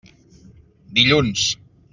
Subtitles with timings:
[0.99, 1.47] Dilluns.